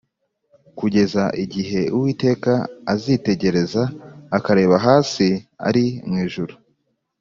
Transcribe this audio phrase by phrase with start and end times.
[0.79, 2.53] Kugeza igihe Uwiteka
[2.93, 3.83] azitegereza,
[4.37, 5.27] Akareba hasi
[5.67, 6.53] ari mu ijuru.